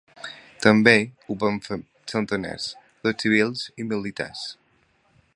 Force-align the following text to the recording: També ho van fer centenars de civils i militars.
També 0.63 0.93
ho 1.27 1.35
van 1.43 1.59
fer 1.65 1.77
centenars 2.13 2.65
de 3.09 3.13
civils 3.25 3.67
i 3.83 3.85
militars. 3.93 4.43